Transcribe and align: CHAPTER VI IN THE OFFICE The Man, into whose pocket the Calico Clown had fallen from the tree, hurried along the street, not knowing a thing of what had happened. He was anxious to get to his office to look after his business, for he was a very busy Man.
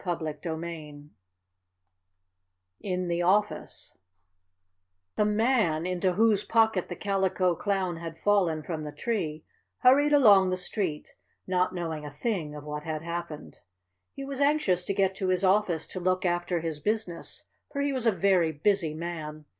CHAPTER 0.03 0.33
VI 0.59 1.03
IN 2.79 3.07
THE 3.07 3.21
OFFICE 3.21 3.99
The 5.15 5.25
Man, 5.25 5.85
into 5.85 6.13
whose 6.13 6.43
pocket 6.43 6.87
the 6.89 6.95
Calico 6.95 7.53
Clown 7.55 7.97
had 7.97 8.17
fallen 8.17 8.63
from 8.63 8.83
the 8.83 8.91
tree, 8.91 9.45
hurried 9.83 10.11
along 10.11 10.49
the 10.49 10.57
street, 10.57 11.13
not 11.45 11.75
knowing 11.75 12.03
a 12.03 12.09
thing 12.09 12.55
of 12.55 12.63
what 12.63 12.81
had 12.81 13.03
happened. 13.03 13.59
He 14.11 14.23
was 14.25 14.41
anxious 14.41 14.83
to 14.85 14.93
get 14.95 15.13
to 15.17 15.27
his 15.27 15.43
office 15.43 15.85
to 15.89 15.99
look 15.99 16.25
after 16.25 16.61
his 16.61 16.79
business, 16.79 17.43
for 17.71 17.81
he 17.81 17.93
was 17.93 18.07
a 18.07 18.11
very 18.11 18.51
busy 18.51 18.95
Man. 18.95 19.45